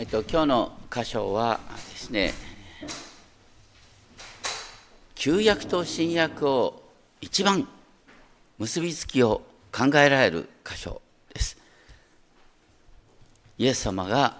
[0.00, 2.32] えっと、今日の箇所はですね
[5.14, 6.82] 旧約と新約を
[7.20, 7.68] 一番
[8.58, 11.02] 結びつきを考えられる箇所
[11.34, 11.58] です。
[13.58, 14.38] イエス様が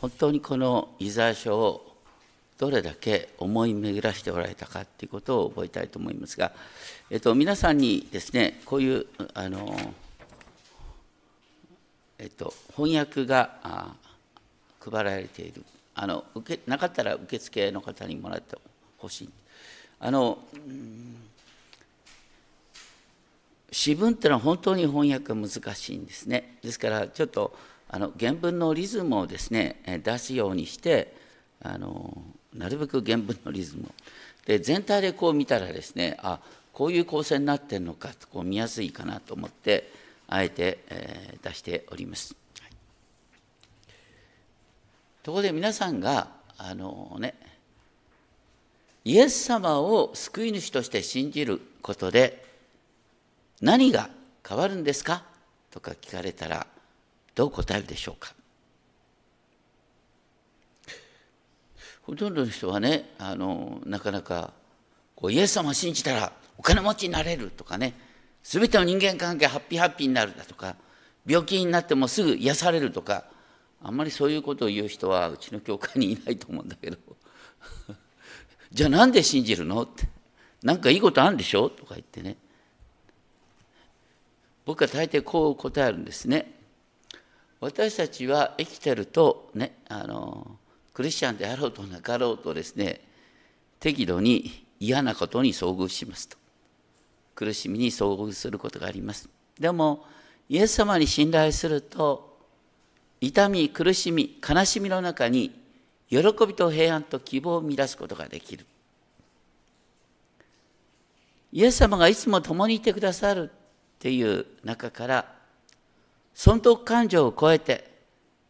[0.00, 1.96] 本当にこのイザヤ書を
[2.58, 6.50] どれだけ思い巡らしておられたかということを覚えたいと思いますが、
[7.10, 9.78] えっと、皆さんにですねこういうあの、
[12.18, 13.94] えっと、翻訳が
[14.90, 15.64] 配られている。
[15.94, 18.56] あの受けなかったら受付の方にもらって
[18.98, 19.30] ほしい。
[19.98, 20.38] あの
[23.72, 26.58] 詩文っていうのは本当に翻訳が難しいんですね。
[26.62, 27.56] ですからちょっと
[27.88, 31.14] あの原文のリズムをですね出すようにして
[31.62, 32.16] あの
[32.54, 33.86] なるべく原文のリズムを。
[34.44, 36.40] で全体でこう見たらですねあ
[36.72, 39.90] こういう構成になってるのかとこう見やすいかなと思って
[40.28, 42.36] あえて、えー、出しております。
[45.26, 47.34] ところで皆さんがあのね
[49.02, 52.44] イエス様を救い主として信じることで
[53.60, 54.08] 何が
[54.48, 55.24] 変わるんですか？
[55.72, 56.64] とか聞かれたら
[57.34, 58.34] どう答えるでしょうか？
[62.02, 64.52] ほとんどの人はねあのなかなか
[65.16, 67.94] こうイエス様を信じたらお金持ちになれるとかね
[68.44, 70.76] 全ての人間関係ハッピーハッピーになるだとか
[71.26, 73.24] 病気になってもすぐ癒されるとか
[73.86, 76.98] あんまりそういうことを言う人はうちの教会にいないと思うんだけど。
[78.72, 80.08] じゃあなんで信じるのって。
[80.62, 82.36] 何かいいことあるんでしょとか言ってね。
[84.64, 86.52] 僕は大抵こう答えるんですね。
[87.60, 90.58] 私たちは生きてるとねあの
[90.92, 93.00] クリスチャンであろうとなかろうとですね
[93.78, 96.36] 適度に嫌なことに遭遇しますと。
[97.36, 99.28] 苦しみに遭遇することがあります。
[99.60, 100.04] でも
[100.48, 102.35] イエス様に信頼すると
[103.20, 105.58] 痛み苦しみ悲しみの中に
[106.08, 108.66] 喜びと平安と希望を見出すことができる。
[111.52, 115.32] イエス様がいつも共にいてくださるっていう中から
[116.34, 117.90] 損得感情を超えて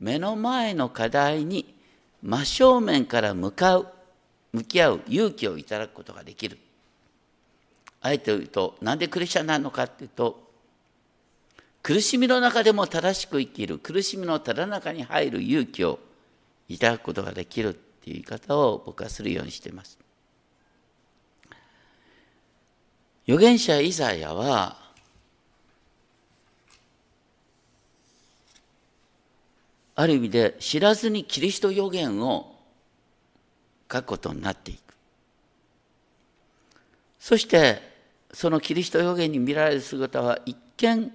[0.00, 1.74] 目の前の課題に
[2.22, 3.86] 真正面から向かう
[4.52, 6.58] 向き合う勇気をいただくことができる。
[8.00, 10.45] あえて言うとなんでクリスチャンなのかっていうと
[11.86, 16.00] 苦しみの中でも正しく生きる苦しみのただ中に入る勇気を
[16.68, 19.96] いただくことができるっていう言い方を僕はするようにしています。
[23.28, 24.76] 預言者イザヤは
[29.94, 32.56] ある意味で知らずにキリスト予言を
[33.92, 34.92] 書くことになっていく。
[37.20, 37.80] そして
[38.32, 41.12] そのキリスト予言に見られる姿は一見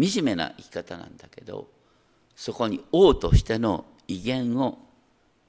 [0.00, 1.68] 惨めな生き方なんだけど
[2.36, 4.78] そこに王としての威厳を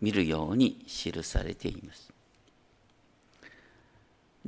[0.01, 2.11] 見るように記されています。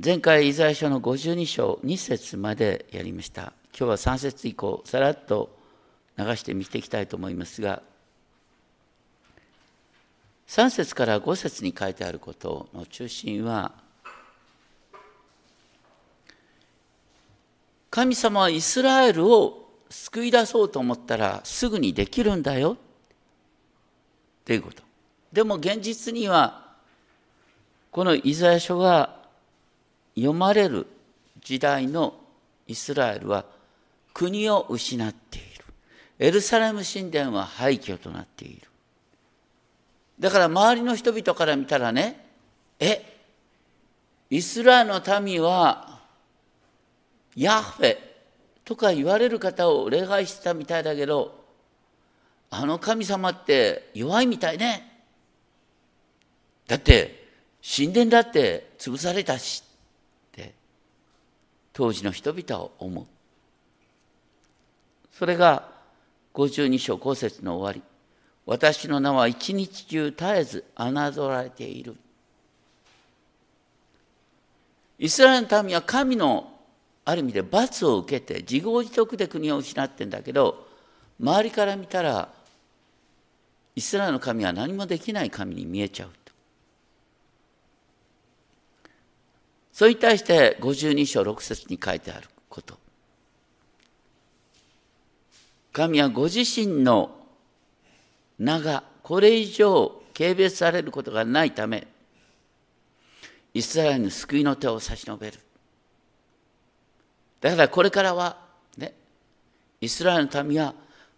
[0.04, 3.52] 前回イザヤ書の52章2節までやりました。
[3.76, 5.56] 今日は3節以降さらっと
[6.16, 7.82] 流して見ていきたいと思いますが
[10.46, 13.72] 3節から5節に書いてあることの中心は
[17.90, 22.72] 神様はイスラエルを救い出そうと思ったらすぐにできるんだよ。
[22.72, 22.76] っ
[24.44, 24.82] ていうこと。
[25.32, 26.64] でも現実には
[27.90, 29.16] このイザヤ書が
[30.14, 30.86] 読まれる
[31.42, 32.14] 時代の
[32.66, 33.44] イスラエルは
[34.12, 35.64] 国を失っている。
[36.18, 38.68] エルサレム神殿は廃墟となっている。
[40.18, 42.24] だから周りの人々から見たらね
[42.78, 43.14] え
[44.30, 46.00] イスラエルの民は
[47.36, 48.13] ヤッフェ
[48.64, 51.44] とか言われる方を礼拝してたみたいだけど
[52.50, 54.90] あの神様って弱いみたいね。
[56.68, 57.28] だって
[57.62, 60.54] 神殿だって潰されたしって
[61.72, 63.06] 当時の人々を思う。
[65.12, 65.68] それが
[66.34, 67.82] 52章後節の終わり。
[68.46, 71.96] 私の名は一日中絶えず侮られている。
[74.98, 76.53] イスラエルの民は神の
[77.04, 80.66] ある意味で罰を受けて自業自得で国を失ってんだけど
[81.20, 82.32] 周りから見たら
[83.76, 86.32] イスラエルの神は何もできない神に見えちゃうと。
[89.72, 92.78] それに対して52章6節に書いてあること。
[95.72, 97.10] 神はご自身の
[98.38, 101.88] 名がこれ以上軽蔑されることがないため
[103.52, 105.38] イスラエルに救いの手を差し伸べる。
[107.44, 108.38] だからこれからは、
[108.78, 108.94] ね、
[109.78, 110.74] イスラエルの民は、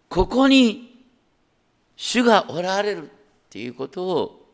[0.09, 1.05] ここに
[1.95, 3.09] 主がおられるっ
[3.49, 4.45] ていうことを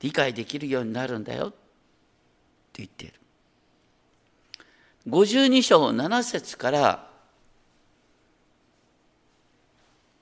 [0.00, 1.56] 理解できるようになるんだよって
[2.78, 3.14] 言っている。
[5.08, 7.08] 52章7節から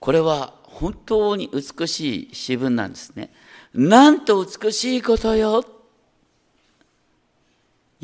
[0.00, 3.30] これは本当に美しい詩文なんですね。
[3.72, 5.64] なんと美しいことよ。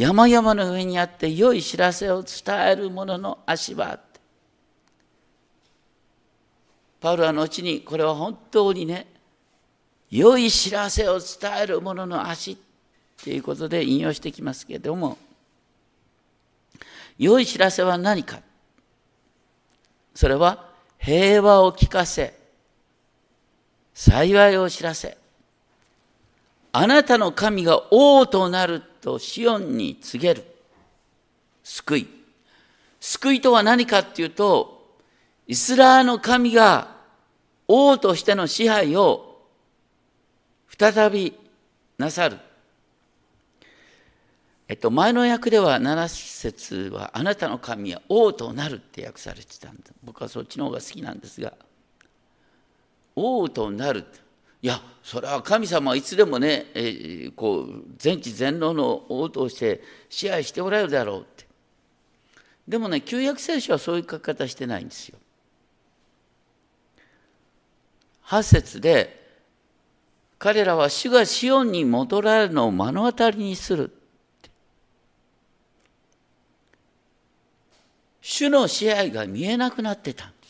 [0.00, 4.00] 山々の上にあって良い知らせを伝える者の足場。
[7.02, 9.06] パウロは後にこれは本当にね、
[10.11, 12.56] 良い知らせを伝える者の足っ
[13.23, 15.19] ていうことで引用してきますけれども、
[17.19, 18.41] 良い知らせは何か
[20.14, 22.35] それは平和を聞かせ、
[23.93, 25.19] 幸いを知らせ、
[26.73, 30.44] あなたの神が王となるとシオンに告げる。
[31.62, 32.08] 救い。
[33.00, 34.99] 救いとは何かっていうと、
[35.47, 36.97] イスラーの神が
[37.67, 39.43] 王としての支配を
[40.79, 41.37] 再び
[41.99, 42.38] なさる。
[44.69, 49.82] えっと、前の訳では7節は、あなたの神は王となるって訳されてたんだ。
[50.05, 51.55] 僕はそっちの方が好きなんですが、
[53.17, 54.05] 王となる。
[54.62, 61.47] いや、それは神様はいつでもね、えー、こう全知全能の王として支配しておられるだろうって。
[62.69, 65.19] でもね、旧約聖書はそういう書き方してないんですよ。
[68.27, 69.19] 8節で、
[70.39, 73.93] 彼らは主がシオンに戻られるのを目の当たりにする。
[78.21, 80.41] 主の支配が見えなくなってたんです。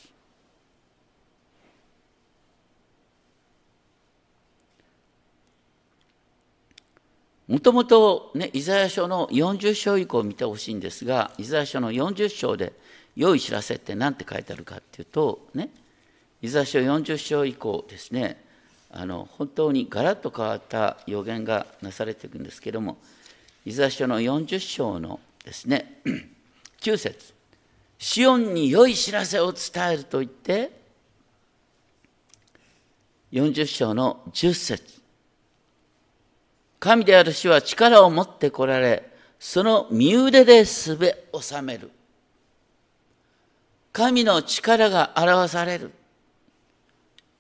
[7.50, 12.73] もともとね、イザヤ書の40章以降を見てほしいんですが、イザヤ書の40章で
[13.17, 15.69] 良い知らせって何て書いてあるかっていうと、ね、
[16.43, 18.41] イザヤ書40章以降ですね、
[18.93, 22.99] あの本当にガラッと変わった予言がなされていくんですけども、
[23.67, 26.03] イザヤ書の40章のですね、
[26.82, 27.35] 9節
[27.99, 30.70] シオンに良い知らせを伝えると言って、
[33.32, 35.00] 40章の10節
[36.81, 41.91] 神である主は力を持ってこられ、その身腕ですべ収める。
[43.93, 45.93] 神の力が表される。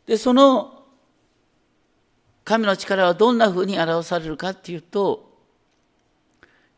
[0.06, 0.84] で、その
[2.44, 5.30] 神の力はどんなふうに表されるかっていうと、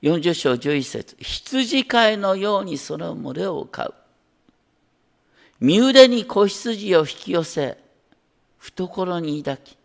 [0.03, 3.95] 40章11節羊飼いのようにその群れを飼う。
[5.61, 7.79] 身腕に子羊を引き寄せ、
[8.59, 9.77] 懐に抱き、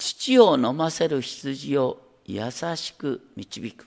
[0.00, 3.86] 乳を飲ませる羊を優しく導く。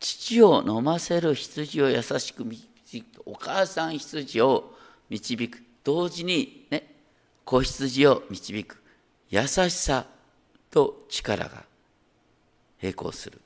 [0.00, 3.22] 乳を飲ませる羊を優しく導く。
[3.26, 4.74] お母さん羊を
[5.10, 5.62] 導く。
[5.84, 6.94] 同時にね、
[7.44, 8.82] 子羊を導く。
[9.28, 10.06] 優しさ
[10.70, 11.64] と力が
[12.80, 13.40] 並行する。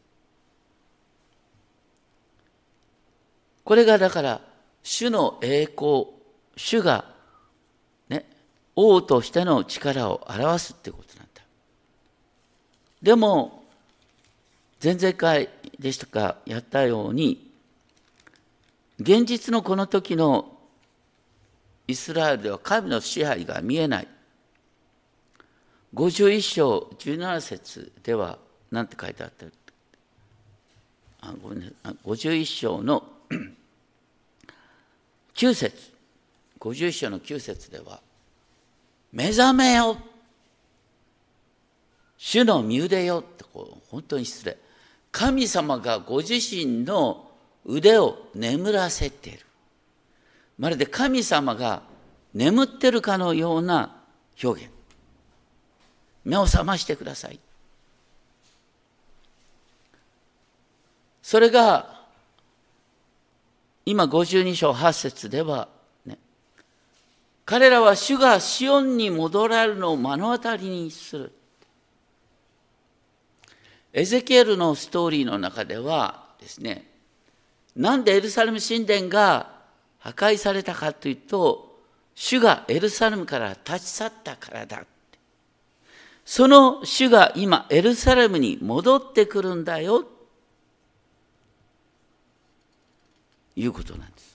[3.65, 4.41] これがだから、
[4.85, 6.07] 主の栄光、
[6.57, 7.16] 主が、
[8.77, 11.43] 王としての力を表すってことなんだ。
[13.03, 13.65] でも、
[14.83, 17.51] 前々回でしたか、やったように、
[19.01, 20.57] 現実のこの時の
[21.89, 24.09] イスラエルでは神の支配が見えない。
[25.95, 28.39] 51章17節では
[28.71, 29.47] 何て書いてあった
[31.21, 31.73] あごめん、ね、
[32.05, 33.03] 51章の
[35.35, 35.93] 9節
[36.61, 38.01] 51章の9節では
[39.13, 39.97] 目覚めよ。
[42.17, 44.57] 主の身腕よってこう本当に失礼。
[45.13, 47.31] 神様がご自身の
[47.65, 49.41] 腕を眠らせている。
[50.59, 51.83] まるで神様が
[52.35, 53.97] 眠ってるかのような
[54.43, 54.73] 表現。
[56.25, 57.39] 目を覚ましてください。
[61.23, 61.97] それが
[63.85, 65.69] 今52章8節では、
[67.47, 71.33] 彼らは主がシオンに戻られるのを目の当たりにする。
[73.93, 76.91] エゼキエルのストーリーの中ではですね、
[77.77, 79.53] なんでエルサレム神殿が
[80.01, 81.79] 破壊されたかというと、
[82.17, 84.85] 主がエルサレムから立ち去ったからだ。
[86.25, 90.05] その主が今エルサレムに戻ってくるんだよ
[93.55, 94.26] いうことなんです。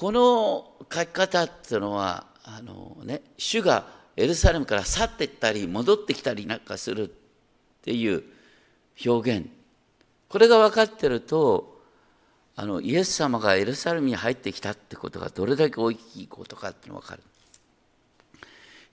[0.00, 3.84] この書き方っていうのはあの、ね、主が
[4.16, 7.12] エルサレムから去っていったり戻ってきたりなんかするっ
[7.82, 8.24] ていう
[9.04, 9.46] 表現
[10.30, 11.82] これが分かってると
[12.56, 17.22] あのイエス様がエルサレムに入ってきたってことがどれだけ大きいことかっていうのが分かる。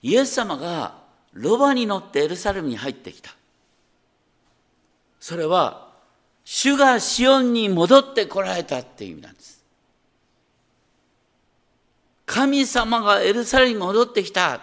[0.02, 3.30] イエス様がロバに乗ってエルサレムに入ってきた。
[5.20, 5.88] それは、
[6.44, 9.57] 主がシオンに戻ってこられたっていう意味なんです。
[12.28, 14.60] 神様がエルサレムに戻ってきた。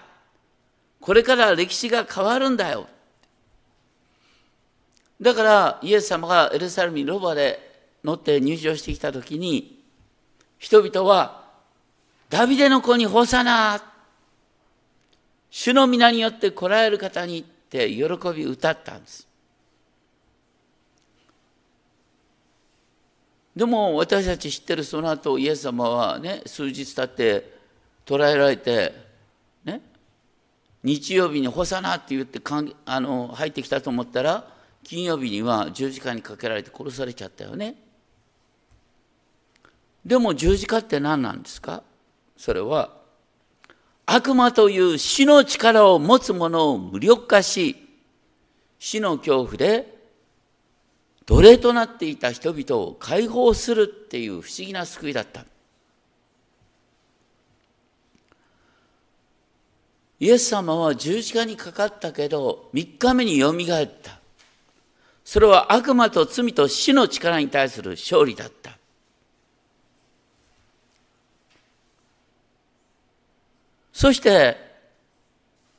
[1.01, 2.88] これから歴史が変わるんだよ。
[5.19, 9.84] だからイエス様がエルサレムにロバで乗って入場してきた時に
[10.60, 11.43] 人々は
[12.29, 13.81] ダビデの子にホサナ
[15.50, 18.03] 主の皆によって来られる方にって喜
[18.36, 19.27] び歌ったんです。
[23.55, 27.55] でも私たち知ってるその後イエス様はね数日経って
[28.06, 28.94] 捕らえられて
[29.64, 29.82] ね
[30.84, 32.40] 日曜日に「ホサナ」って言って
[32.86, 34.48] あの入ってきたと思ったら
[34.84, 37.76] 金曜日には十字架にかけられて殺されちゃったよね。
[40.06, 41.82] でも十字架って何なんですか？
[42.38, 42.92] それは
[44.06, 47.76] 悪魔という死の力を持つ者を無力化し
[48.78, 49.92] 死の恐怖で
[51.26, 55.44] 奴隷となっていた人々を解放するっていう不思議な救いだった。
[60.25, 64.20] イエス様は十字架にかかったけど3日目によみがえった。
[65.24, 68.75] それは悪魔と罪と死の力に対する勝利だった。
[73.94, 74.58] そして、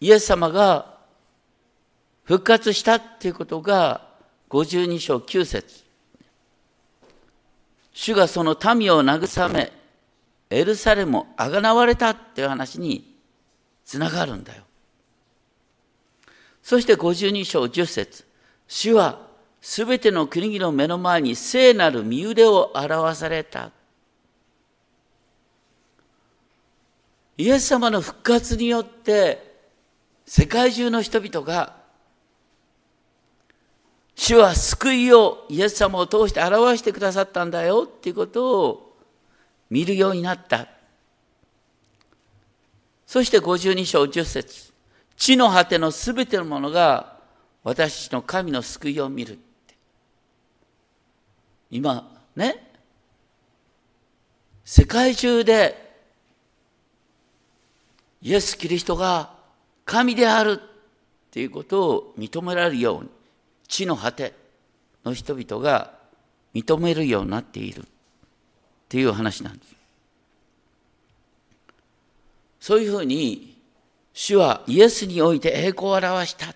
[0.01, 0.97] イエス様が
[2.23, 4.07] 復活したっていうことが、
[4.51, 5.83] 52章9節
[7.93, 9.73] 主がその民を慰め、
[10.51, 13.16] エルサレムをあがなわれたっていう話に
[13.87, 14.65] つながるんだよ。
[16.61, 18.25] そして52章10節
[18.67, 19.25] 主は
[19.61, 23.71] すべての国々の目の前に聖なる身腕を表された。
[27.39, 29.55] イエス様の復活によって
[30.27, 31.77] 世界中の人々が
[34.17, 38.97] 主は救いをイエス様を通して表してくださったんだよっていうことを
[39.71, 40.76] 見るようになった。
[43.07, 44.73] そして52章10節
[45.17, 47.17] 地の果てのすべてのものが
[47.63, 49.39] 私たちの神の救いを見る。
[51.71, 52.73] 今ね
[54.65, 55.87] 世界中で
[58.23, 59.35] イエス・キリストが
[59.85, 63.11] 神であるっていうことを認められるように
[63.69, 64.35] 地の果て
[65.05, 65.93] の人々が
[66.55, 67.85] 認めるようになっているっ
[68.89, 69.76] ていう話なんです。
[72.67, 73.57] そういうふうに
[74.13, 76.53] 主はイエスにおいて栄光を表した。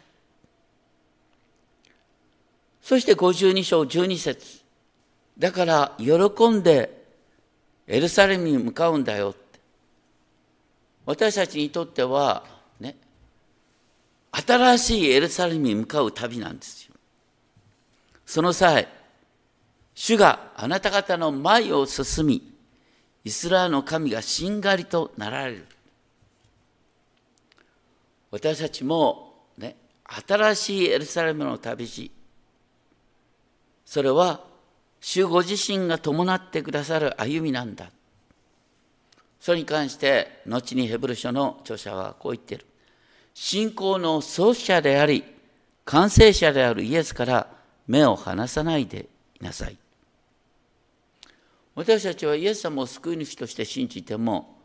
[2.82, 4.60] そして52章12節
[5.38, 7.06] だから喜んで
[7.86, 9.60] エルサレムに向かうんだよって。
[11.06, 12.42] 私たちにとっては
[12.80, 12.96] ね、
[14.32, 16.94] 新しいエルサレムに向かう旅なんですよ。
[18.26, 18.88] その際、
[19.94, 22.52] 主があなた方の前を進み、
[23.22, 25.66] イスラエルの神がしんがりとなられる。
[28.30, 29.76] 私たちもね、
[30.26, 32.10] 新しいエルサレムの旅路、
[33.84, 34.44] それは
[35.00, 37.90] 主ご自身が伴ってくださる歩みなんだ。
[39.40, 42.66] それに関して、後にヘブル書の著者はこう言っている。
[43.34, 45.24] 信仰の創始者であり、
[45.84, 47.46] 完成者であるイエスから
[47.86, 49.08] 目を離さないで
[49.40, 49.78] いなさい。
[51.74, 54.58] 私たちはイエス様を救い主として信じても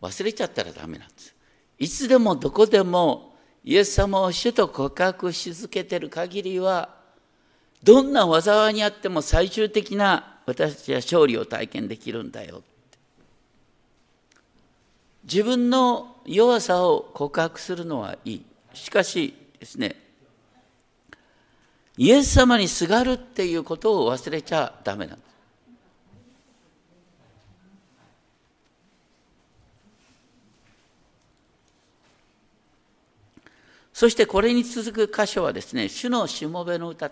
[0.00, 1.34] 忘れちゃったらダメなんです。
[1.78, 6.90] いつでもどこでもイエス様を主と告白し続けている限りは
[7.82, 12.62] どんな災いにあっても最終的な私たちは勝利を体験できるんだよ。
[15.24, 18.44] 自分の弱さを告白するのはいい。
[18.74, 19.96] しかしですね、
[21.96, 25.31] イエス様にすがるっていうことを忘れちゃダメなんです。
[34.02, 37.08] そしてこれに続く箇所はですね、主のしもべの歌。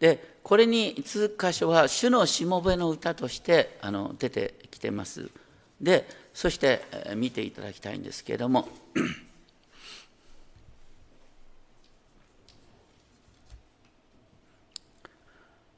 [0.00, 5.30] でこれに続く箇所は主のしもべの歌としてあの出てきてます。
[5.80, 6.82] でそして
[7.14, 8.68] 見ていただきたいんですけれども。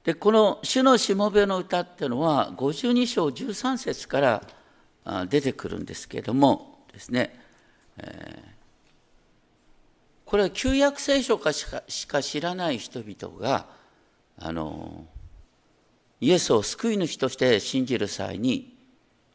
[0.04, 4.20] でこの「主のしもべの歌」っていうのは52章13節か
[5.04, 7.38] ら出てくるんですけれどもですね、
[7.98, 8.52] えー
[10.32, 13.66] これは旧約聖書かしかしか知らない人々が
[14.38, 15.04] あの
[16.22, 18.74] イエスを救い主として信じる際に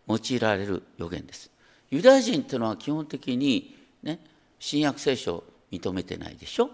[0.07, 1.51] 用いられる予言です。
[1.91, 4.19] ユダヤ人というのは基本的に、ね、
[4.57, 6.71] 新約聖書を認めてないでしょ、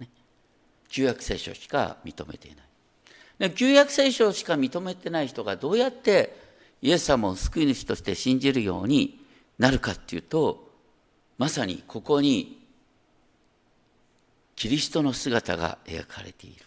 [0.00, 0.08] ね、
[0.88, 2.69] 旧約聖書しか認めていない。
[3.40, 6.36] で旧約聖書しか認めてない人がどうやって
[6.80, 9.18] イエス様を救い主として信じるように
[9.58, 10.70] なるかっていうと
[11.38, 12.60] まさにここに
[14.54, 16.66] キリストの姿が描かれている。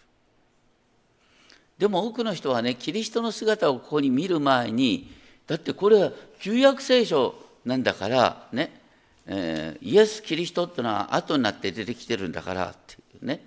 [1.78, 5.12] でも多くの人はね、キリストの姿をここに見る前に、
[5.46, 8.80] だってこれは旧約聖書なんだからね、
[9.26, 13.46] えー、イエス・キリストってのは後になって出てきてるんだからっていうね。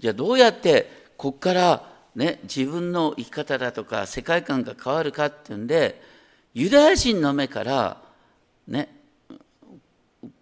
[0.00, 6.00] じゃあどうやってここからね、自分の生き方だとか世界観が変わるかっていうんで、
[6.54, 8.02] ユダヤ人の目から
[8.66, 8.94] ね、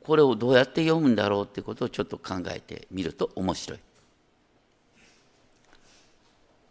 [0.03, 3.79] これをどうやって読むんだろうってことをちょっと考えてみると面白い。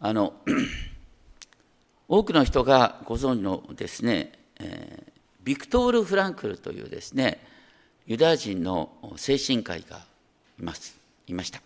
[0.00, 0.34] あの
[2.08, 5.12] 多くの人がご存知のですね、えー、
[5.42, 7.40] ビクトール・フランクルというですね
[8.06, 10.04] ユダヤ人の精神科医が
[10.60, 11.65] いますいました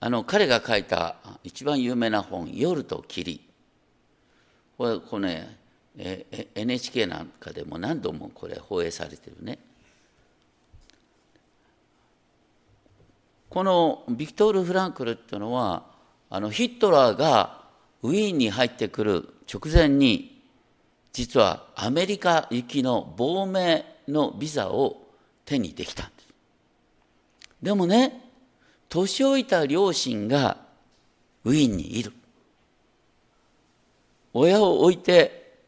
[0.00, 3.40] あの彼が書いた一番有名な本「夜と霧」
[4.76, 5.56] これこれね、
[6.30, 9.58] え NHK なんかでも何度もこれ放映されてるね
[13.48, 15.84] このビクトール・フランクルっていうのは
[16.28, 17.64] あのヒットラーが
[18.02, 20.42] ウィーンに入ってくる直前に
[21.14, 25.08] 実はアメリカ行きの亡命のビザを
[25.46, 26.28] 手にできたんです。
[27.62, 28.25] でもね
[28.96, 30.56] 年老いた両親が
[31.44, 32.12] ウィーンにいる。
[34.32, 35.58] 親を置いて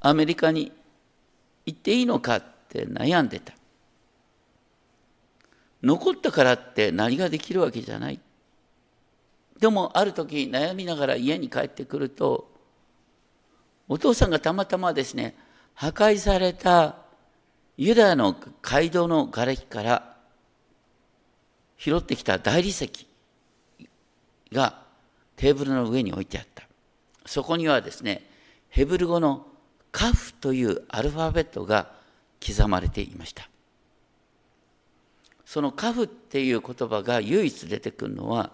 [0.00, 0.72] アメリカに
[1.66, 3.52] 行っていいのかって悩んでた。
[5.82, 8.20] 残ったからって何ができるわけじゃない。
[9.60, 12.50] でもある時悩みながら家に帰ってくると
[13.88, 15.34] お父さんがたまたまですね
[15.74, 16.96] 破壊された
[17.78, 20.15] ユダヤの街道の瓦礫から
[21.76, 22.90] 拾ってきた大理石
[24.52, 24.82] が
[25.36, 26.64] テーブルの上に置いてあった
[27.26, 28.28] そこにはですね
[28.68, 29.46] ヘブル語の
[29.92, 31.90] カフというアルファベットが
[32.46, 33.48] 刻まれていました
[35.44, 38.50] そのカフっていう言葉が唯一出てくるのは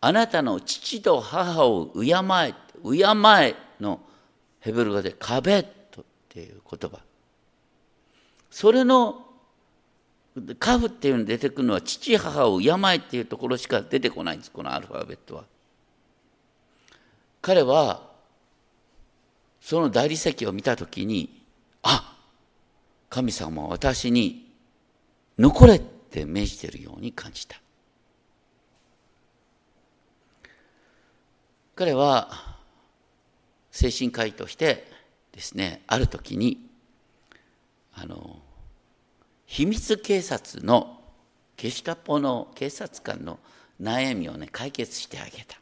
[0.00, 3.04] あなたの父と母を敬え、敬
[3.42, 4.00] えの
[4.60, 7.00] ヘブル語でカベットっていう言葉。
[8.50, 9.26] それの
[10.58, 15.44] カフっていうのに出てくるのは父母を敬えっていうところしか出てこないんです、このアルファベットは。
[17.42, 18.08] 彼は
[19.60, 21.42] その大理石を見たときに、
[21.82, 22.16] あ
[23.08, 24.52] 神様は私に
[25.38, 27.60] 残れって命じてるように感じた。
[31.74, 32.58] 彼は
[33.70, 34.86] 精神科医として
[35.32, 36.66] ですねある時に
[37.94, 38.39] あの
[39.50, 41.00] 秘密警察の
[41.56, 43.40] ゲシュタポの警察官の
[43.82, 45.58] 悩みをね解決してあげた。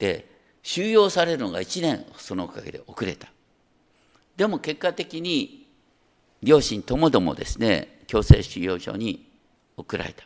[0.00, 0.28] で
[0.64, 3.28] 収容されるのが1年そのおかげで遅れた。
[4.36, 5.68] でも結果的に
[6.42, 9.24] 両親ともどもですね強制収容所に
[9.76, 10.24] 送られた。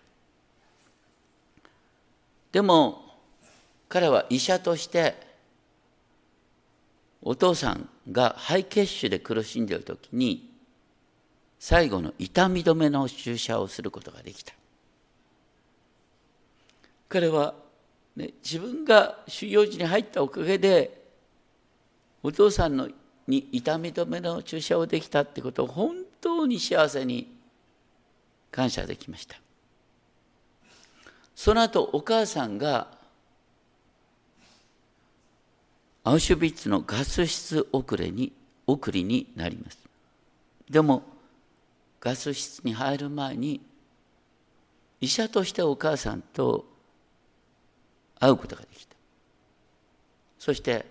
[2.53, 3.05] でも
[3.91, 5.21] 彼は医者として
[7.21, 10.48] お父さんが肺血腫で苦しんでいる時に
[11.59, 14.53] 最後の痛み止めの注射をすることができた
[17.09, 17.55] 彼は、
[18.17, 21.03] ね、自分が収容時に入ったおかげで
[22.23, 22.89] お父さんの
[23.27, 27.37] に痛み止めの注射をできたってことを本当に幸せに
[28.51, 29.37] 感謝できました
[31.35, 32.89] その後お母さんが
[36.09, 38.33] アウシュビッツのガス室遅れに
[38.67, 39.79] 送りになります。
[40.71, 41.03] でも
[42.01, 43.61] ガス室に入る前に
[45.01, 46.67] 医者としてお母さんと
[48.19, 48.97] 会うことができた。
[50.39, 50.87] そして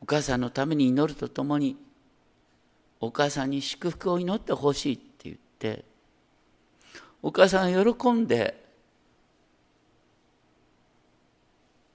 [0.00, 1.76] お母さんのために祈るとともに
[3.00, 5.84] お母さんに祝福を祈ってほしいって言って
[7.22, 8.64] お母さんが喜んで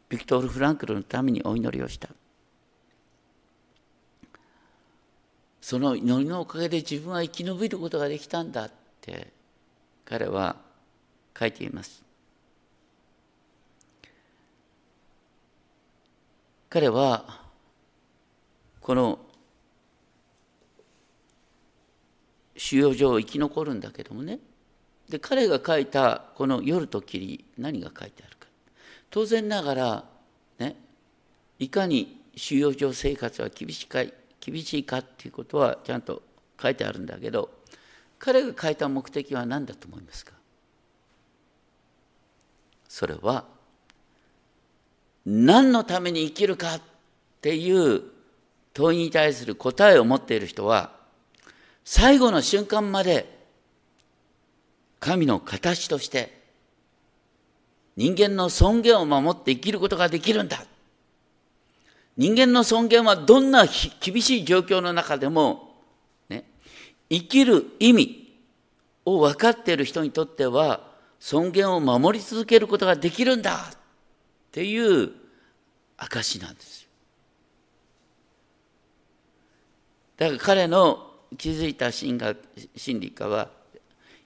[0.09, 2.09] ビクトール・フランクルのためにお祈りをした
[5.61, 9.31] その祈りのおかげで自分は生き延びることができたんだって
[10.03, 10.55] 彼は
[11.39, 12.03] 書いています。
[16.69, 17.41] 彼は
[18.79, 19.19] この
[22.57, 24.39] 収容所を生き残るんだけどもね。
[25.09, 28.47] で彼が書いたこの「夜と霧」何が書いてあるか。
[29.09, 30.09] 当然ながら
[30.57, 30.75] ね
[31.59, 33.99] いかに収容所生活は厳しいか。
[34.41, 36.21] 厳しいかっていうことはちゃんと
[36.61, 37.49] 書いてあるんだけど
[38.19, 40.33] 彼が書いた目的は何だと思いますか？
[42.89, 43.45] それは
[45.25, 46.81] 何のために生きるかっ
[47.41, 48.01] ていう
[48.73, 50.91] 問いに対する答えを持っている人は
[51.85, 53.39] 最後の瞬間まで
[54.99, 56.41] 神の形として
[57.97, 60.63] 人間の尊厳を守って生きることができるんだ。
[62.17, 63.65] 人間の尊厳はどんな
[63.99, 65.75] 厳しい状況の中でも、
[66.29, 66.43] ね、
[67.09, 68.33] 生きる意味
[69.05, 73.77] を分かっている人にとっては尊厳を守り続けることができるんだっ
[74.51, 75.11] ていう
[75.97, 76.89] 証なんですよ。
[80.17, 82.37] だから彼の気づいた心学
[82.75, 83.49] 心理家は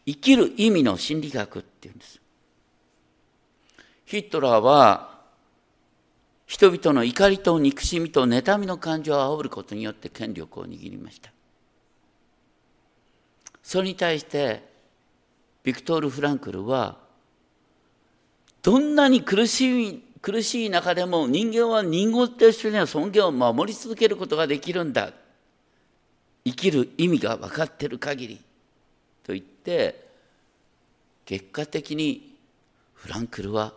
[0.06, 2.20] 生きる意味の心理学っていうんです。
[4.06, 5.15] ヒットラーは
[6.46, 11.32] 人々の怒りと憎しみと妬みの感情を煽ることによって権力を握りました。
[13.64, 14.64] それに対して
[15.64, 16.98] ビクトール・フランクルは
[18.62, 25.14] どんなに苦しい苦しい中でも人間は人間としての尊厳を守り続けることができるんだ
[26.44, 28.42] 生きる意味が分かってる限り
[29.24, 30.08] と言って
[31.26, 32.36] 結果的に
[32.94, 33.74] フランクルは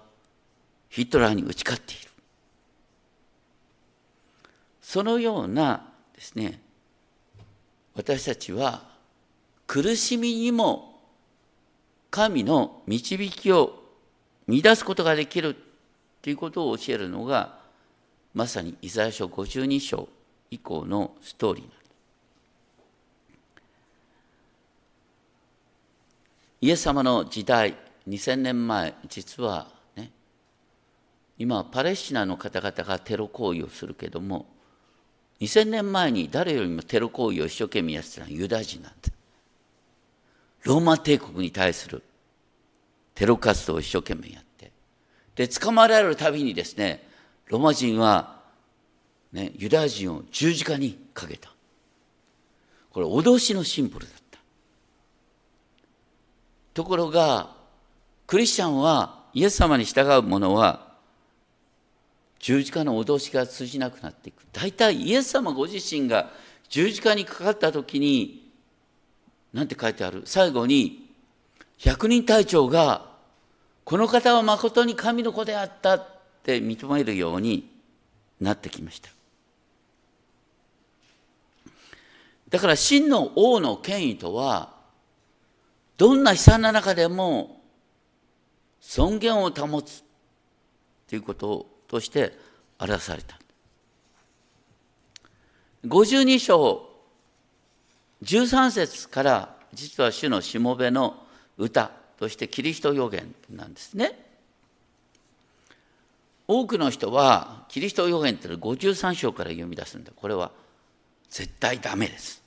[0.89, 2.08] ヒトラーに打ち勝っている
[4.89, 6.63] そのようなですね
[7.95, 8.85] 私たちは
[9.67, 11.03] 苦しみにも
[12.11, 13.83] 神の導きを
[14.47, 15.57] 見出すことができる
[16.23, 17.59] ということを教えるのが
[18.33, 20.09] まさにイザヤ書52章
[20.51, 21.83] 以降のストーリーなんです。
[26.63, 27.77] イエス様の時代
[28.09, 30.11] 2000年前実はね
[31.37, 34.47] 今パレスチナの方々がテロ行為をするけども
[35.41, 39.13] 2000年前に誰よりもテロ行為を一生懸命やってたのはユダヤ人なんです。
[40.65, 42.03] ローマ帝国に対する
[43.15, 44.73] テロ活動を一生懸命やって。
[45.37, 47.07] で、捕まえられるたびにですね、
[47.47, 48.41] ローマ人は、
[49.33, 51.53] ね、ユダヤ人を十字架にかけた。
[52.91, 54.39] これ、脅しのシンボルだった。
[56.75, 57.55] ところが、
[58.27, 60.88] クリスチャンは、イエス様に従う者は、
[62.39, 64.43] 十字架の脅しが通じなくなっていく。
[64.53, 66.31] 大体イエス様ご自身が
[66.69, 68.49] 十字架にかかった時に、
[69.53, 70.23] なんて書いてある？
[70.25, 71.11] 最後に、
[71.79, 73.09] 百人隊長が、
[73.85, 76.07] この方は誠に神の子であったっ
[76.43, 77.71] て認めるように
[78.41, 79.11] なってきました。
[82.51, 84.75] だから真の王の権威とは、
[85.97, 87.61] どんな悲惨な中でも
[88.81, 90.05] 尊厳を保つ
[91.09, 92.37] ということをとして
[92.79, 93.39] 表された。
[95.87, 96.89] 52章
[98.23, 101.17] 13節から実は主のしもべの
[101.57, 104.19] 歌としてキリスト予言なんですね。
[106.47, 110.13] 多くの人はキリスト予言って53章から読み出すんだ。
[110.15, 110.51] これは
[111.31, 112.43] 絶対ダメです。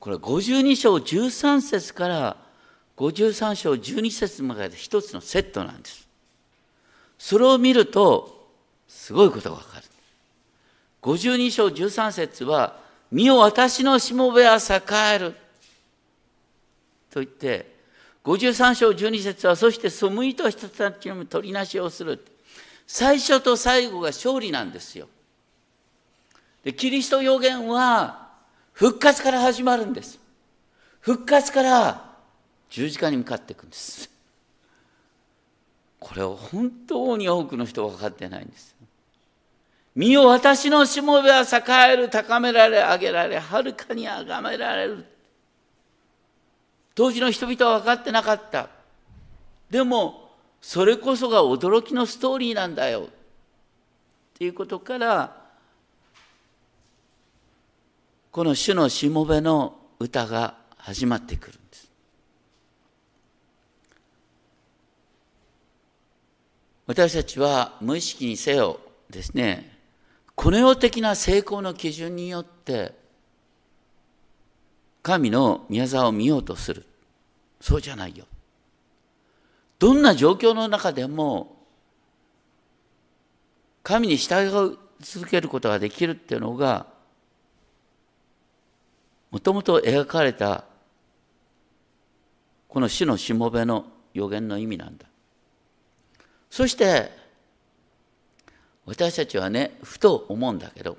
[0.00, 2.36] これ52章13節から
[2.96, 6.08] 53章12節まで一つのセットなんです。
[7.18, 8.37] それを見ると
[9.08, 9.84] すごいことがわかる。
[11.00, 12.78] 52章13節は、
[13.10, 15.32] 身を私のしもべは栄える。
[17.10, 17.74] と言って、
[18.22, 22.22] 53章12節は、そして背いた人たちの取りなしをする。
[22.86, 25.08] 最初と最後が勝利なんですよ。
[26.62, 28.28] でキリスト予言は
[28.74, 30.20] 復活から始まるんです。
[31.00, 32.14] 復活から
[32.68, 34.10] 十字架に向かっていくんです。
[35.98, 38.76] これを本当に多くの人は分かってないんです。
[39.98, 45.04] 身を私のしもべは栄える、高められ、上げられ、はるかに崇められる。
[46.94, 48.68] 当時の人々は分かってなかった。
[49.68, 50.30] でも、
[50.60, 53.08] それこそが驚きのストーリーなんだよ。
[53.08, 53.08] っ
[54.38, 55.36] ていうことから、
[58.30, 61.90] この主のしもべの歌が始まってくるんです。
[66.86, 68.78] 私たちは無意識にせよ
[69.10, 69.77] ですね、
[70.38, 72.94] この世的な成功の基準によって
[75.02, 76.86] 神の宮沢を見ようとする
[77.60, 78.24] そうじゃないよ
[79.80, 81.56] どんな状況の中でも
[83.82, 86.86] 神に従い続けることができるっていうのが
[89.32, 90.66] もともと描かれた
[92.68, 95.06] この主のしもべの予言の意味なんだ。
[96.48, 97.17] そして
[98.88, 100.96] 私たちはねふと思うんだけど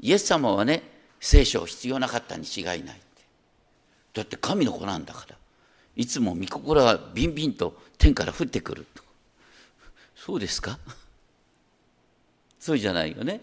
[0.00, 0.82] イエス様はね
[1.20, 3.00] 聖書を必要なかったに違いない
[4.14, 5.36] だって神の子なんだから。
[5.94, 8.86] いつも御心がビンビンと天から降ってくる。
[10.14, 10.78] そうですか？
[12.60, 13.40] そうじゃないよね。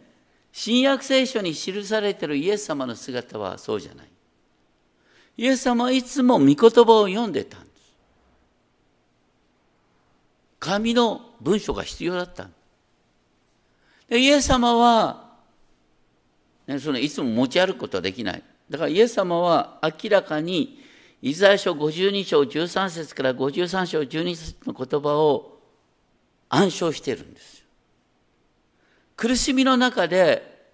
[0.53, 4.07] 新約聖書に記されてるイエス様の姿はそうじゃない。
[5.35, 6.69] イエス様はいつも御言葉
[7.01, 7.71] を読んでたんです。
[10.59, 12.51] 神の文書が必要だったで
[14.09, 15.31] でイエス様は、
[16.67, 18.43] ね、そのいつも持ち歩くことはできない。
[18.69, 20.79] だからイエス様は明らかに
[21.21, 25.59] イザヤ書52章13節から53章12節の言葉を
[26.49, 27.63] 暗唱しているんです
[29.15, 30.69] 苦しみの中で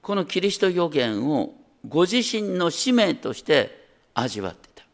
[0.00, 1.54] このキリスト予言を
[1.86, 4.84] ご自身の使命として味わってた。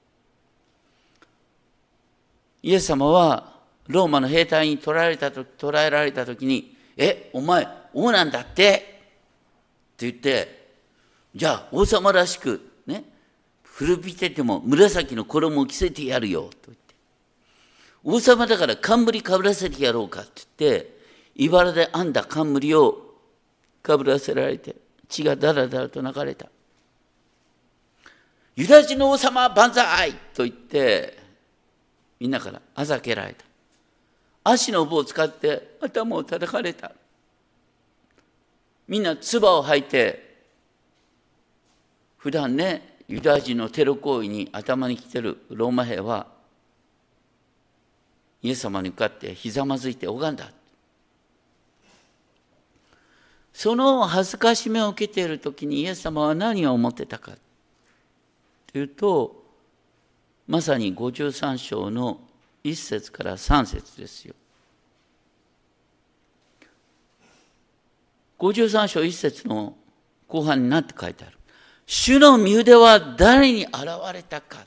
[2.63, 9.01] イエス様はローマの兵隊に捕らえられた時捕らえられた時に「えお前王なんだって」
[9.97, 10.69] って言って
[11.35, 13.05] じゃあ王様らしくね
[13.63, 16.95] 古びてても紫の衣を着せてやるよと言って。
[18.05, 21.01] 王様だから冠かぶらせてやろうかって言って
[21.37, 23.15] 茨で編んだ冠を
[23.83, 24.77] かぶらせられて
[25.09, 26.49] 血がだらだらと流れた
[28.57, 30.13] ユダヤ人の王様万歳！
[30.35, 31.19] と言って
[32.19, 33.50] みんなからあざけられた。
[34.43, 36.93] 足の棒を使って頭を叩かれた。
[38.89, 40.31] みんな唾を吐いて
[42.17, 46.27] 普段ねユダヤ人のテロ行為に頭に来てるローマ兵は
[48.43, 50.51] イエス様に向かってひざまずいて拝んだ。
[53.53, 57.33] その恥ずかしめを受けている時にイエス様は何を思ってたか
[58.73, 59.45] というと
[60.49, 62.21] まさに53章の
[62.65, 64.35] 1節から3節ですよ。
[68.39, 69.77] 53章1節の
[70.27, 71.37] 後半に何て書いてある。
[71.87, 73.77] 主の身腕は誰に現
[74.15, 74.65] れたか、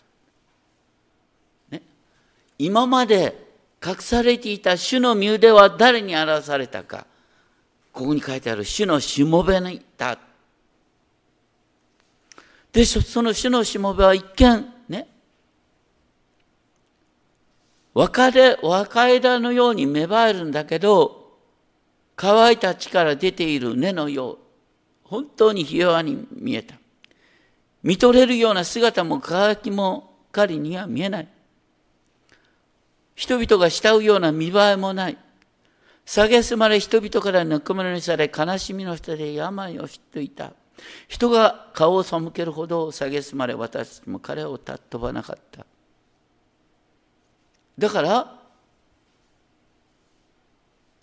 [1.71, 1.82] ね、
[2.60, 3.47] 今まで
[3.84, 7.08] 隠されていた主の身腕は誰に表されたか。
[7.91, 8.65] ここに書いてある。
[8.65, 10.17] 主のしもべにいた
[12.73, 15.08] でその主のしもべは一見ね
[17.93, 21.38] 若れ若枝のように芽生えるんだけど
[22.15, 24.38] 乾いた地から出ている根のよう
[25.03, 26.75] 本当にひ弱に見えた。
[27.84, 31.27] 見とれるような姿も乾きも彼には見えない。
[33.13, 35.17] 人々が慕うような見栄えもない。
[36.06, 40.53] 蔑まれ人々からぬくもりにされ悲しみの下で病を知っていた。
[41.08, 45.65] 人が顔を背けるほど蔑まれ私も彼を尊ばなかった。
[47.77, 48.39] だから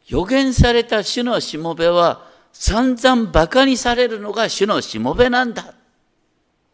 [0.07, 5.75] 予言された主のしもべは散々馬鹿にされるのが主のしもべなんだ。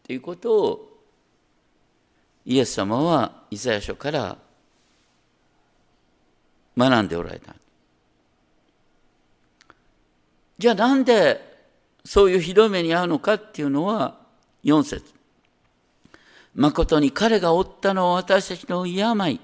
[0.05, 0.99] ということを
[2.45, 4.37] イエス様はイザヤ書から
[6.77, 7.55] 学んでおられた。
[10.57, 11.59] じゃあなんで
[12.03, 14.17] そういうひどい目に遭うのかっていうのは
[14.63, 15.13] 4節。
[16.55, 19.39] 誠に彼が負ったのは私たちの病。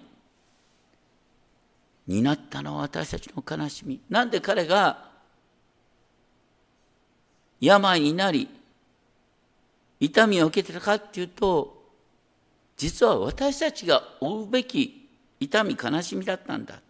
[2.07, 4.01] 担ったのは私たちの悲しみ。
[4.09, 5.09] なんで彼が
[7.59, 8.49] 病になり、
[9.99, 11.81] 痛みを受けてたかっていうと、
[12.75, 16.81] 実は私たちが負うべき痛み、悲しみだったんだ。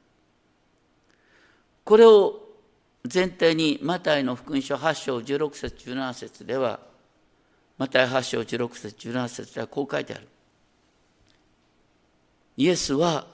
[1.84, 2.40] これを
[3.14, 6.80] 前提にマタイの福音書8章16節17節では、
[7.78, 10.28] マタイ8章16節17節ではこう書いてある。
[12.58, 13.28] イエスは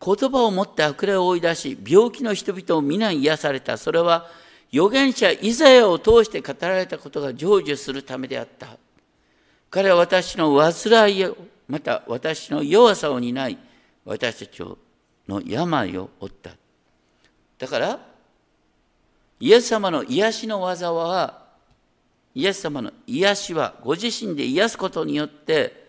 [0.00, 3.76] 言葉を持って悪霊を追い出し、病気の人々を皆癒された。
[3.76, 4.30] それは
[4.72, 8.76] 預言者イザヤを通して語られたことが成就するためであった。
[9.70, 13.58] 彼は私の煩いを、また私の弱さを担い、
[14.04, 14.62] 私たち
[15.26, 16.50] の病を負った。
[17.58, 18.00] だから、
[19.40, 21.46] イエス様の癒しの技は、
[22.34, 25.88] イエス様の癒しはご自身で癒すことによって、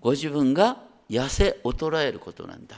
[0.00, 2.76] ご自分が痩せ衰えることなんだ。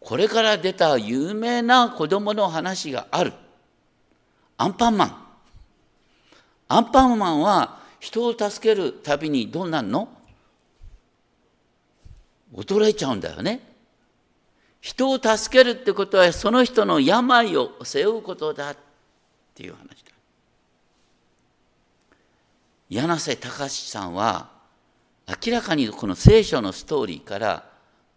[0.00, 3.32] これから出た有名な子供の話がある。
[4.58, 5.16] アンパンマン。
[6.68, 10.08] アンパンマンは人を助けるたびにどうなんの？
[12.54, 13.60] 衰えちゃうんだよね。
[14.80, 18.76] 人を助けるってことはその人の病を背負うことだっ
[19.54, 20.12] ていう話だ。
[22.90, 24.50] 柳瀬隆さんは
[25.28, 27.70] 明らかにこの聖書のストーリーから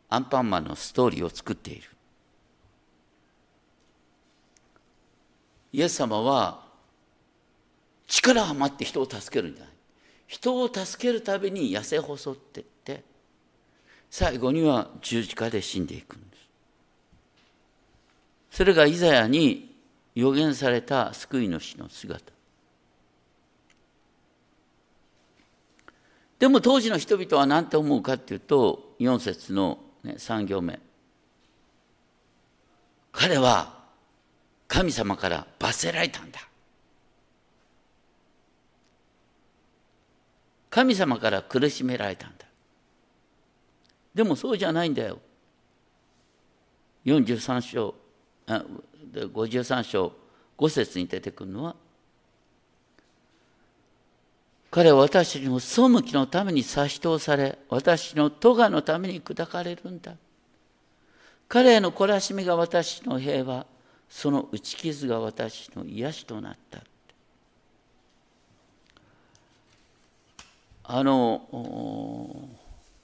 [0.10, 1.90] アンパンマンのストーリーを作っている。
[5.74, 6.64] イエス様は
[8.08, 9.74] 力余って人を助けるんじゃない。
[10.28, 13.04] 人を助けるために痩せ細っていって
[14.10, 18.58] 最後には十字架で死んでいくんです。
[18.58, 19.76] それがイザヤに
[20.16, 22.35] 予言された救い主の姿。
[26.40, 30.80] でも当時の人々は何て思うかっていうと4節の、ね、3行目。
[33.12, 33.76] 彼は
[34.68, 36.40] 神様から罰せられたんだ。
[40.70, 42.46] 神様から苦しめられたんだ。
[44.14, 45.20] でもそうじゃないんだよ。
[47.06, 47.96] 43章
[48.48, 48.64] あ
[49.14, 50.12] 53章
[50.58, 51.76] 5節に出てくるのは
[54.76, 60.18] 彼は私の背きのために差し通され、私の咎のために砕かれるんだ。
[61.48, 63.66] 彼への懲らしみが私の平和、
[64.10, 66.82] その打ち傷が私の癒しとなった。
[70.84, 72.50] あの、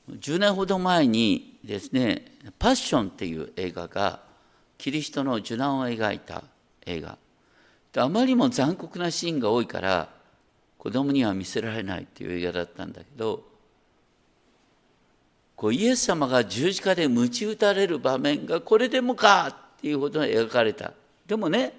[0.09, 4.19] 10年ほど前にですね、パッションっていう映画が、
[4.77, 6.43] キリストの受難を描いた
[6.85, 7.17] 映画。
[7.95, 10.20] あまりにも残酷なシーンが多いから、
[10.81, 13.43] 子供には見せられないっていう映画だったんだけど
[15.55, 20.93] こうイエス様が十字架で鞭打たれる場面がこれでもかっていうことが描かれた。
[21.27, 21.73] でもね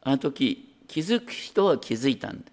[0.00, 2.44] あの時気づく人は気づいたんだ。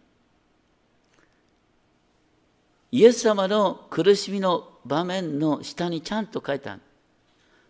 [2.91, 6.81] イエス様の苦しみの場面の下にちゃんと書いてある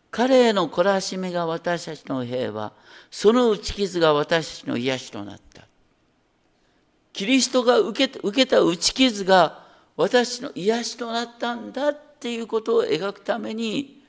[0.10, 2.74] 彼への懲らしめが私たちの平和
[3.12, 5.47] その打ち傷が私たちの癒しとなった。
[7.18, 9.64] キリストが受け受けた打ち傷が
[9.96, 14.04] 私の癒しとなったんだっていうことを描くために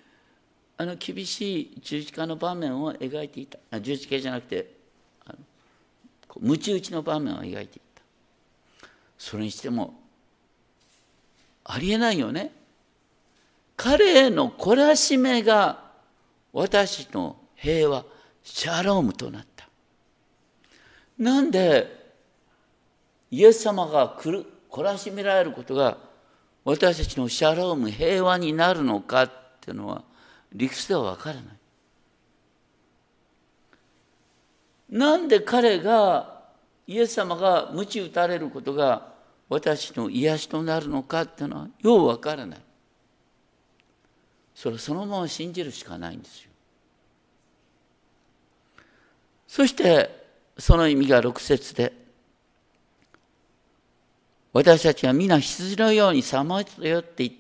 [0.77, 3.81] あの厳しい十字架の場面を描いていた。
[3.81, 4.71] 十字架じゃなくて
[5.25, 5.39] あの
[6.39, 8.03] 鞭打ちの場面を描いていた。
[9.17, 9.95] それにしても
[11.65, 12.53] ありえないよね。
[13.75, 15.83] 彼への懲らしめが
[16.53, 18.05] 私の平和
[18.45, 19.67] シャロームとなった。
[21.17, 21.98] なんで
[23.31, 25.99] イエス様が来る懲らしめられることが
[26.65, 30.03] 私たちのシャローム平和になるのかっていうのは
[30.53, 31.45] 理屈では分からない。
[34.91, 36.43] なんで彼が
[36.87, 39.13] イエス様が鞭打たれることが
[39.49, 42.61] 私の癒しとなるのかっていうのはよう分からない。
[44.55, 46.51] それそのまま信じるしかないんですよ。
[49.47, 50.11] そして
[50.59, 51.93] その意味が6節で
[54.53, 57.31] 私たちは皆羊のようにさまよって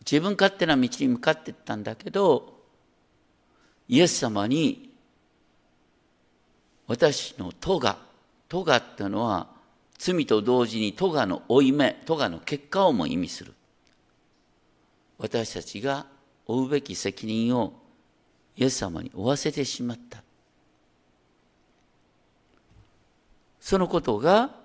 [0.00, 2.52] 自分勝手な道に向かっていったんだけど
[3.88, 4.90] イエス様に
[6.86, 7.96] 私の咎
[8.48, 9.46] 咎っていうのは
[9.98, 13.54] 罪と同時に咎の負い目咎の結果をも意味する。
[15.18, 16.06] 私たちが
[16.46, 17.72] 負うべき責任を
[18.56, 20.22] イエス様に負わせてしまった。
[23.60, 24.61] そのことが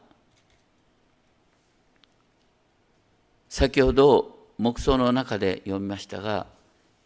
[3.58, 6.46] 先ほど黙想の中で読みましたが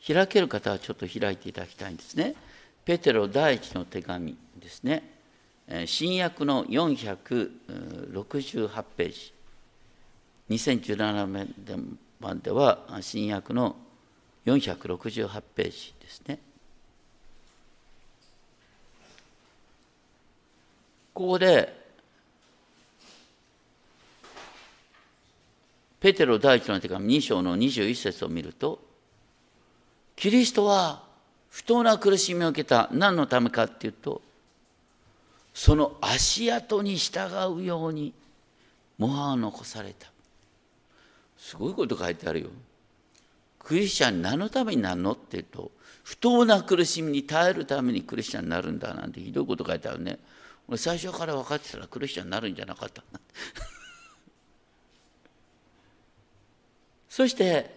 [0.06, 2.36] 開ける方はちょっと開いていただきたいんですね。
[2.84, 5.02] ペテロ第一の手紙ですね。
[5.86, 9.34] 新約の468ページ。
[10.50, 13.78] 2017年版では新約の
[14.46, 16.38] 468ページですね。
[21.14, 21.81] ここで
[26.02, 28.80] ペテロ第一の手紙2章の21節を見ると、
[30.16, 31.04] キリストは
[31.52, 32.90] 不当な苦しみを受けた。
[32.92, 34.24] 何のためかっていうと、
[35.54, 38.14] その足跡に従うように
[38.98, 40.08] 模範を残された。
[41.38, 42.50] すごいこと書いてあるよ。
[43.60, 45.70] クリスチャン何のためになるのって言うと、
[46.04, 50.18] 不当な苦しみに耐えるためにクリスチャンになるんだなんてひどいこと書いてあるね。
[50.68, 53.04] 俺最初から分かってたらクリスチャンになるんじゃなかった
[57.12, 57.70] そして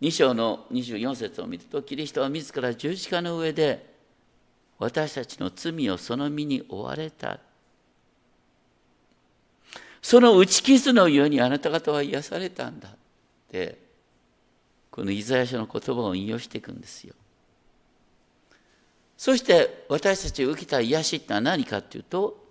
[0.00, 3.94] 2章の24節を見るとキリストは自ら十字架の上で
[4.78, 7.38] 私たちの罪をその身に追われた。
[10.00, 12.92] その打ち傷のようにあなた方は癒されたんだっ
[13.50, 13.76] て
[14.90, 17.12] このイザヤ書の言葉を引用していくんですよ。
[19.18, 22.42] そして私たちが受けた癒しってのは何かっていうと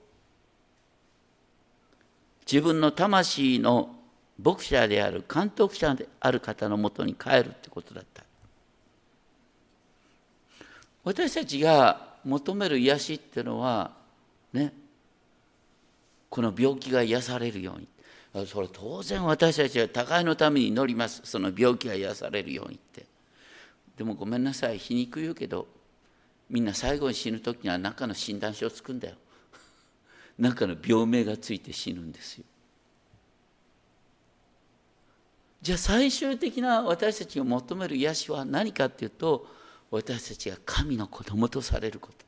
[2.45, 3.95] 自分の魂の
[4.41, 8.23] 牧者である監督者である方のもとに帰るってことだった。
[11.03, 13.91] 私たちが求める癒しっていうのは
[14.53, 14.73] ね
[16.29, 17.87] この病気が癒されるように。
[18.45, 21.21] それ当然私たちは互いのために祈ります。
[21.23, 23.05] その病気が癒されるようにって。
[23.97, 24.77] でもごめんなさい。
[24.77, 25.67] 皮肉言うけど
[26.49, 29.15] みんな最後に死ぬ時には何かの診断書をつくんだよ。
[30.37, 32.45] 何かの病名がついて死ぬんですよ。
[35.61, 39.47] じゃあ最終的な私たちが求める癒しは何かっていうと
[39.91, 42.25] 私たちが神の子供とされること。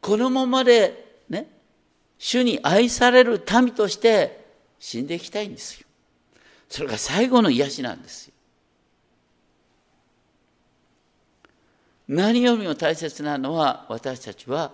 [0.00, 1.50] このままでね
[2.18, 4.46] 主に愛される民として
[4.78, 5.86] 死んでいきたいんですよ。
[6.68, 8.34] それが最後の癒しなんですよ。
[12.08, 14.72] 何よりも大切なのは私たちは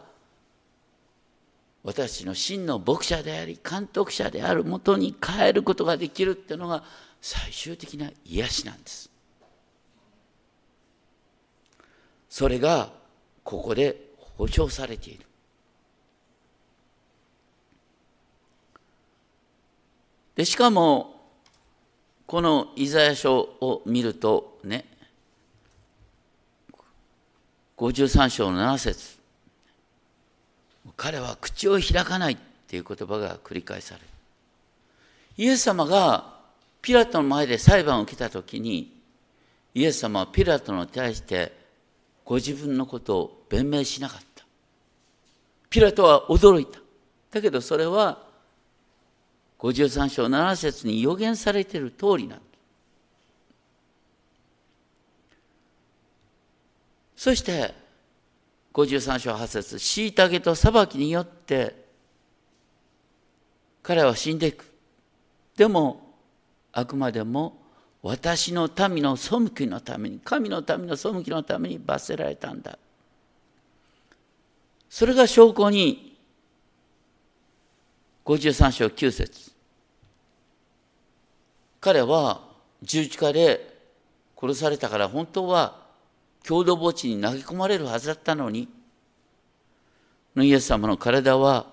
[1.82, 6.84] 私の真の牧者であり監督者であるもとに変えることができるっていうのが
[7.26, 9.08] 最終的な癒しなんです。
[12.28, 12.90] それが
[13.42, 13.96] ここで
[14.36, 15.24] 保証されている。
[20.34, 21.18] でしかも
[22.26, 24.84] このイザヤ書を見るとね
[27.78, 29.18] 53章の7節
[30.94, 32.36] 彼は口を開かないっ
[32.68, 34.06] ていう言葉が繰り返される。
[35.38, 36.33] イエス様が
[36.84, 38.92] ピラトの前で裁判を受けた時に
[39.72, 41.50] イエス様はピラトに対して
[42.26, 44.44] ご自分のことを弁明しなかった。
[45.70, 46.78] ピラトは驚いた。
[47.30, 48.18] だけどそれは
[49.60, 52.44] 53章7節に予言されている通りなんだ。
[57.16, 57.72] そして
[58.74, 61.82] 53章8節虐げと裁きによって
[63.82, 64.70] 彼は死んでいく。
[65.56, 66.03] でも
[66.74, 67.56] あくまでも
[68.02, 72.78] 私の民の背きのために神の民の背きのために罰せられたんだ。
[74.90, 76.18] それが証拠に
[78.24, 79.52] 53章9節。
[81.80, 82.40] 彼は
[82.82, 83.78] 十字架で
[84.38, 85.84] 殺されたから本当は
[86.42, 88.68] 郷土墓地に投げ込まれるはずだったのに
[90.36, 91.66] イエス様の体は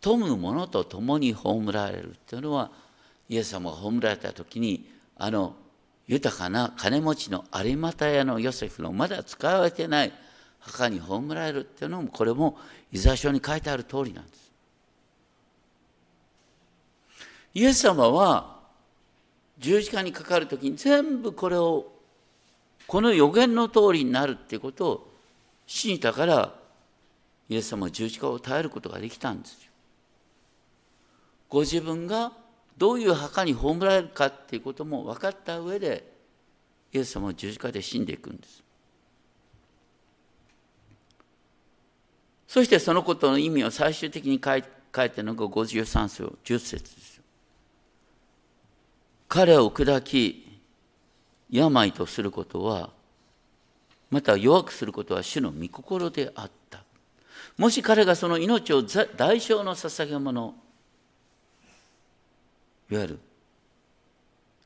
[0.00, 2.70] 富む者と共に葬られるというのは
[3.32, 5.54] イエス様が葬られた時にあの
[6.06, 10.12] 豊かな金持ちの有股屋のヨセフのまだ使われてない
[10.60, 12.58] 墓に葬られるっていうのもこれも
[12.92, 14.52] イザ書に書いてある通りなんです。
[17.54, 18.58] イエス様は
[19.58, 21.90] 十字架にかかる時に全部これを
[22.86, 25.12] この予言の通りになるっていうことを
[25.66, 26.54] 信じたから
[27.48, 29.70] イエス様は十字架を耐えることができたんですよ。
[31.48, 32.32] ご自分が
[32.82, 36.04] どういう墓に葬られるかっていうことも分かった上で
[36.92, 38.60] イエス様は十字架で死んでいくんです。
[42.48, 44.62] そしてそのことの意味を最終的に書い
[45.10, 47.20] てるのが53章10節です。
[49.28, 50.60] 彼を砕き
[51.50, 52.90] 病とすることは
[54.10, 56.82] また弱くすることは主の御心であった
[57.56, 60.56] もし彼がその命を代償の捧げ物
[62.92, 63.18] いわゆる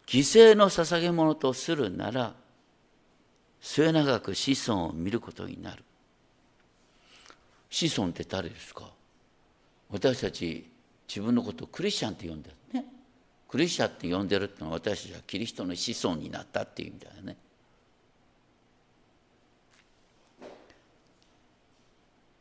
[0.04, 2.34] 犠牲の捧げ物とするなら
[3.60, 5.84] 末永く子孫を見ることになる。
[7.70, 8.90] 子孫って誰ですか？
[9.90, 10.68] 私たち
[11.08, 12.84] 自分のことをクリスチャンって呼んでるね。
[13.48, 17.36] クリスチャンって呼んでるってのは私たちはキリストの子孫になったっていう意味だよね。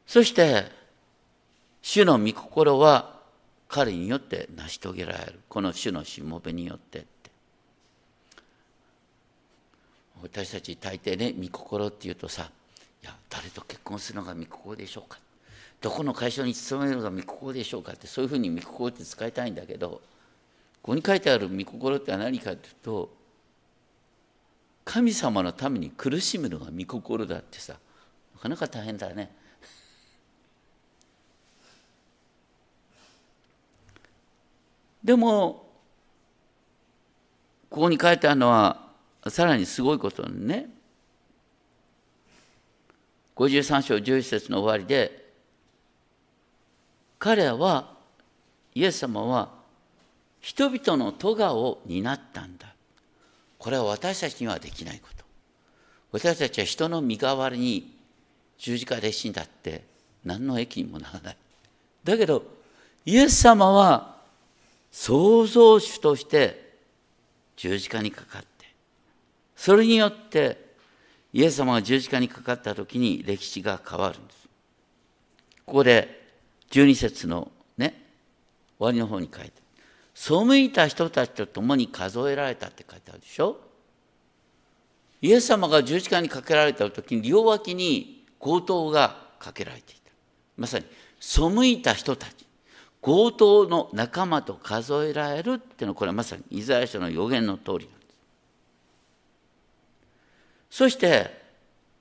[0.07, 0.65] そして
[1.83, 3.14] 主の御心は
[3.67, 5.39] 彼によって成し遂げられる。
[5.49, 7.07] この主のしもべによってって。
[10.21, 12.49] 私たち大抵ね御心っていうとさ
[13.03, 15.19] いや誰と結婚するのが御心でしょうか。
[15.81, 20.01] どこの会社に勤めるのが御心でしょうかってそういうふうに御心って使いたいんだけど
[20.81, 23.13] ここに書いてある御心って何かというと
[24.83, 27.75] 神様のために苦しむのが御心だってさ
[28.35, 29.31] なかなか大変だね。
[35.05, 35.67] でも
[37.69, 38.87] ここに書いてあるのは
[39.27, 40.67] さらにすごいことにね
[43.35, 45.25] 53章11節の終わりで
[47.19, 47.93] 彼らは
[48.73, 49.49] イエス様は
[50.41, 52.67] 人々の咎を担ったんだ。
[53.57, 55.23] これは私たちにはできないこと。
[56.11, 57.97] 私たちは人の身代わりに
[58.57, 59.83] 十字架で死んだって
[60.23, 61.37] 何の益にもならない。
[62.03, 62.43] だけど、
[63.05, 64.14] イエス様は
[64.97, 66.73] 創造主として
[67.57, 68.65] 十字架にかかって
[69.53, 70.57] それによって
[71.33, 74.47] イエス様が十字架にかかった時に歴史が変わるんです。
[75.65, 76.23] ここで
[76.71, 78.05] 12節のね
[78.79, 79.51] 終わりの方に書いて
[80.13, 83.59] 背いた人たちと共に数えられたって書いてあるでしょ。
[85.21, 90.11] イエス様が十字架にかけられた時に両脇に強盗がかけられていた。
[90.55, 90.85] まさに
[91.19, 92.44] 背いた人たち。
[93.05, 98.15] 強盗の仲間と数えられるっていうのはこれはまさにイザヤ書の予言の通りなんです。
[100.71, 101.39] そして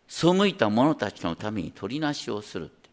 [0.09, 2.89] 背いた者たちのために取りなしをするって。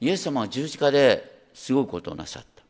[0.00, 2.62] イエス様は十字架ですごいことをなさった。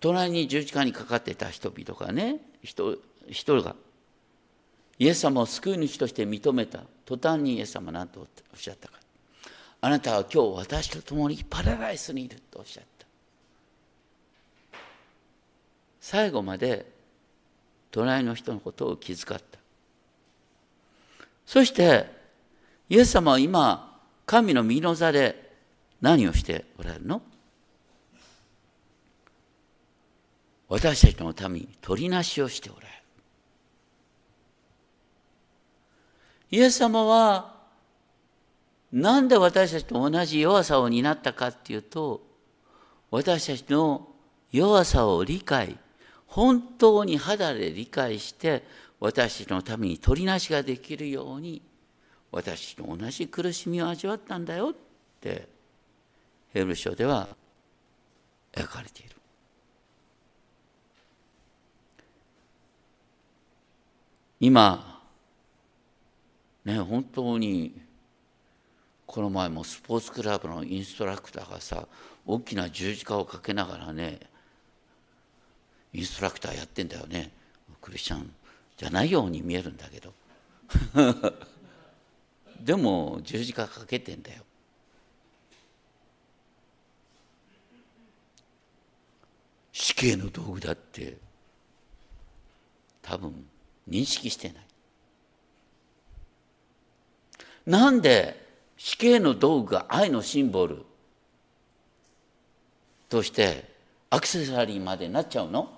[0.00, 2.96] 隣に十字架にかかってた人々がね人
[3.28, 3.76] 人が。
[4.98, 6.80] イエス様を救い主として認めた。
[7.04, 8.26] 途端にイエス様は何とおっ
[8.58, 9.05] しゃったか。
[9.86, 13.06] あなたは今日私と共にパラダイスにいるとおっしゃった。
[16.00, 16.90] 最後まで
[17.92, 19.58] 隣の人のことを気遣った。
[21.46, 22.10] そして
[22.88, 25.52] イエス様は今神の御の座で
[26.00, 27.22] 何をしておられるの？
[30.68, 32.92] 私たちのために取りなしをしておられる。
[36.50, 37.54] イエス様は
[38.92, 42.22] 何で私たちと同じ弱さを担ったかっていうと
[43.10, 44.08] 私たちの
[44.52, 45.78] 弱さを理解
[46.26, 48.62] 本当に肌で理解して
[49.00, 51.62] 私たちのために取りなしができるように
[52.30, 54.74] 私と同じ苦しみを味わったんだよっ
[55.20, 55.48] て
[56.52, 57.28] ヘブル書では
[58.52, 59.16] 描かれている。
[64.38, 65.00] 今
[66.64, 67.85] ね本当に
[69.16, 71.88] この前もスポーツクラブのインストラクターがさ
[72.26, 74.20] 大きな十字架をかけながらね
[75.94, 77.30] インストラクターやってんだよね。
[77.80, 78.30] クリスチャン
[78.76, 80.12] じゃないように見えるんだけど。
[82.60, 84.44] でも十字架かけてんだよ。
[89.72, 91.16] 死刑の道具だって
[93.00, 93.48] 多分
[93.88, 94.66] 認識してない。
[97.64, 98.44] なんで
[98.76, 100.84] 死刑の道具が愛のシンボル
[103.08, 103.64] として
[104.10, 105.70] アクセサリーまでなっちゃうの？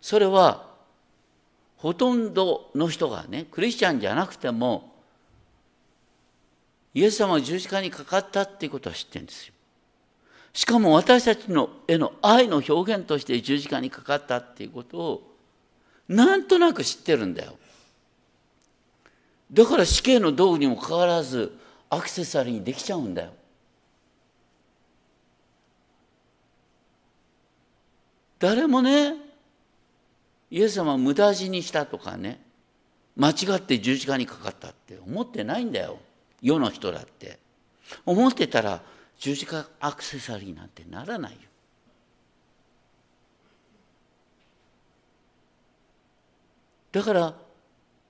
[0.00, 0.72] それは
[1.76, 4.92] ほとんどの人がねクリスチャンじゃなくても
[6.94, 9.54] イエス様は十字架にかかったっていうことは知ってるんですよ。
[10.52, 15.22] しかも私たちのへの愛の表現として十字架にかかったっていうことを
[16.08, 17.56] なんとなく知ってるんだよ。
[19.52, 21.56] だから死刑の道具にもかかわらず
[21.90, 23.32] アクセサリーにできちゃうんだよ。
[28.38, 29.14] 誰もね
[30.50, 32.40] イエス様を無駄死にしたとかね
[33.16, 35.98] 間違って十字架にかかったって思ってないんだよ。
[36.42, 37.38] 世の人だって。
[38.04, 38.82] 思ってたら
[39.18, 41.38] 十字架アクセサリーなんてならないよ。
[46.92, 47.34] だから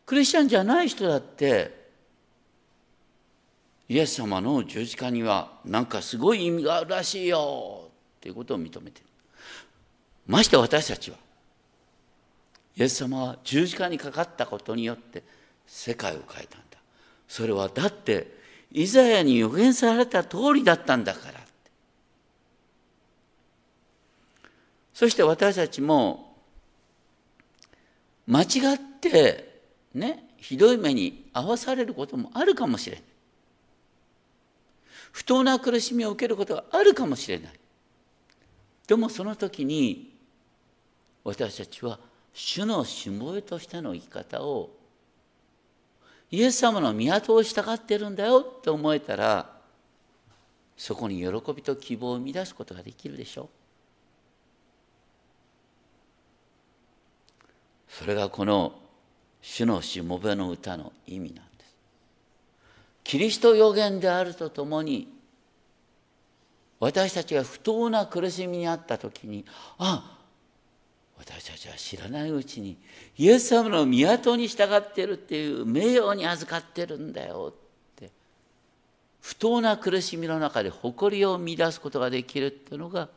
[0.06, 1.84] クリスチャンじゃない人だって
[3.88, 9.06] イエス様の十字架にはなんかすごい意味があるらしいよっていうことを認めてる。
[10.26, 11.18] まして私たちは
[12.76, 15.22] イエス様は十字架にかかったことによって
[15.66, 16.78] 世界を変えたんだ。
[17.28, 18.38] それはだって
[18.72, 21.44] イザヤに予言された通りだったんだから
[24.92, 26.36] そして私たちも
[28.26, 29.53] 間違って
[29.94, 33.04] ねひどい目に遭わされることもあるかもしれない。
[35.12, 37.52] 不当な苦しみを受けることがあるかもしれない。
[38.86, 40.12] でもその時に
[41.22, 41.98] 私たちは
[42.32, 44.70] 主のしもべとしての生き方を
[46.30, 49.54] イエス様の都を従ってるんだよって思えたら
[50.76, 53.48] そこに喜びと希望を生み出すことができるでしょう。
[57.88, 58.80] それがこの
[59.46, 61.76] 主のしもべの歌の意味なんです
[63.04, 65.06] キリスト予言であるとともに
[66.80, 69.44] 私たちが不当な苦しみにあった時に
[69.78, 70.18] あ
[71.18, 72.78] 私たちは知らないうちに
[73.18, 77.54] イエス様の都に従ってるっていう名誉に預かってるんだよっ
[77.96, 78.10] て
[79.20, 83.10] 不当な苦しみの中で誇りを見出すことができるっていうのが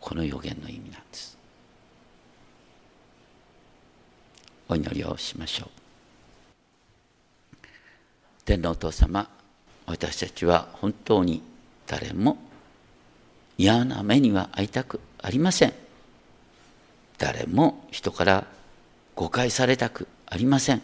[0.00, 1.37] この予言の意味なんです。
[4.68, 5.68] お祈りをしましょう。
[8.44, 9.28] 天皇お父様
[9.86, 11.42] 私たちは本当に
[11.86, 12.38] 誰も
[13.56, 15.72] 嫌な目には遭いたくありません。
[17.16, 18.46] 誰も人から
[19.16, 20.82] 誤解されたくありません。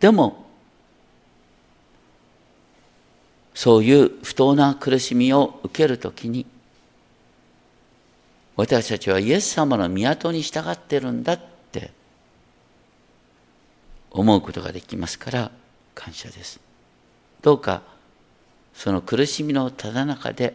[0.00, 0.46] でも
[3.54, 6.46] そういう不当な苦しみを受けるときに
[8.54, 11.38] 私たちはイエス様の港に従ってるんだ。
[14.10, 15.50] 思うことができますから
[15.94, 16.60] 感謝です。
[17.42, 17.82] どうか
[18.74, 20.54] その苦しみのただ中で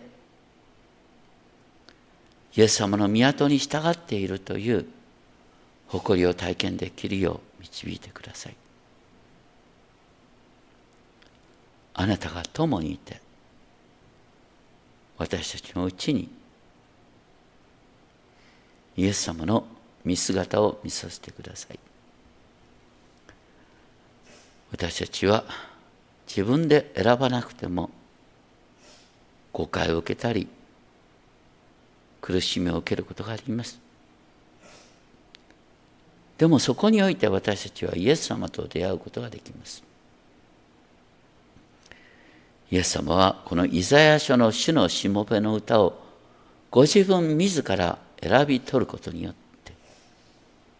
[2.55, 4.85] イエス様の港に従っているという
[5.87, 8.55] 誇りを体験できるよう導いてください。
[11.95, 13.21] あなたが共にいて
[15.17, 16.29] 私たちのうちに
[18.97, 19.65] イエス様の
[20.03, 21.79] 見姿を見させてください
[24.74, 25.43] 私たちは
[26.28, 27.91] 自分で選ばなくても
[29.51, 30.47] 誤解を受けたり
[32.19, 33.80] 苦しみを受けることがあります。
[36.39, 39.84] でもそこにおいて私たちはイエス様と出会うことができます。
[42.71, 46.01] イエス様はこのイザヤ書の主のしもべの歌を
[46.71, 49.74] ご自分自ら選び取ることによって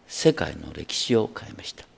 [0.08, 1.93] 世界の歴史を変えました。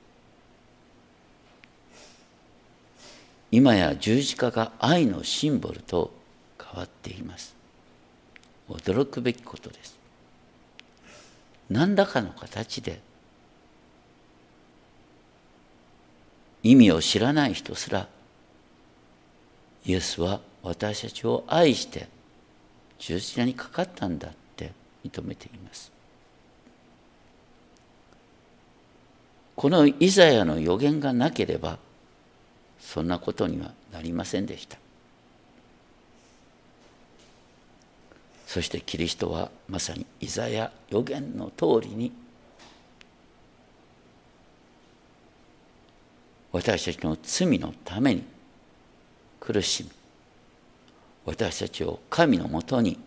[3.50, 6.12] 今や十字架が愛のシンボルと
[6.58, 7.54] 変わっています。
[8.68, 9.96] 驚くべきことです。
[11.70, 13.00] 何らかの形で
[16.62, 18.08] 意味を知らない人すら
[19.84, 22.08] イエスは私たちを愛して
[22.98, 24.72] 十字架にかかったんだって
[25.04, 25.92] 認めています。
[29.54, 31.78] このイザヤの予言がなければ
[32.80, 34.78] そんなことにはなりませんでした。
[38.46, 42.12] そしてキリストはまさにイザヤ予言の通りに
[46.52, 48.24] 私たちの罪のために
[49.40, 49.90] 苦しみ
[51.26, 52.98] 私たちを神のもとに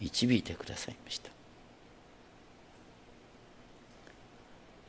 [0.00, 1.30] 導いてくださいました。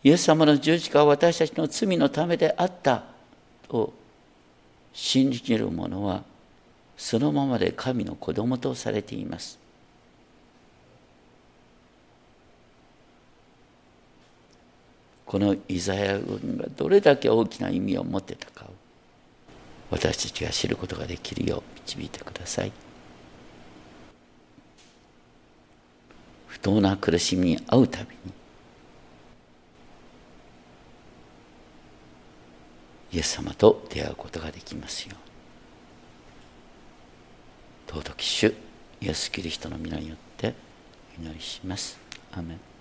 [0.04, 3.04] イエス様の十字架は私たちの罪のためであった
[3.68, 3.94] と
[4.96, 6.24] 信じる者は
[6.96, 9.60] そのままで神の子供とされています。
[15.26, 18.70] このイザヤ軍がどれだけ大きな意味を持ってたかを
[19.92, 22.72] 私たちが知ることができるよう導いてください。
[26.48, 28.32] 不当な苦しみに遭うたびに
[33.16, 35.16] イエス様と出会うことができますよ
[37.88, 38.54] 尊き主
[39.00, 40.54] イエス・キリストの皆によって
[41.18, 41.98] お祈りします。
[42.34, 42.75] アメン